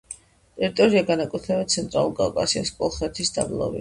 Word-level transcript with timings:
ტერიტორია 0.61 1.03
განეკუთვნება 1.09 1.67
ცენტრალურ 1.75 2.17
კავკასიას, 2.23 2.73
კოლხეთის 2.81 3.35
დაბლობის 3.37 3.69